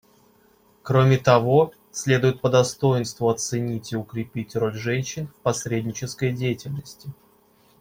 Кроме 0.81 1.17
того, 1.19 1.73
следует 1.91 2.41
по 2.41 2.49
достоинству 2.49 3.29
оценить 3.29 3.91
и 3.91 3.95
укрепить 3.95 4.55
роль 4.55 4.73
женщин 4.73 5.27
в 5.27 5.35
посреднической 5.43 6.33
деятельности. 6.33 7.13